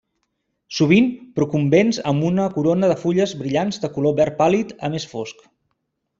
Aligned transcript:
Sovint 0.77 1.09
procumbents 1.39 1.99
amb 2.13 2.25
una 2.31 2.47
corona 2.55 2.89
de 2.93 2.95
fulles 3.03 3.35
brillants 3.43 3.79
de 3.85 3.93
color 3.99 4.17
verd 4.23 4.39
pàl·lid 4.41 4.75
a 4.89 4.93
més 4.97 5.07
fosc. 5.15 5.47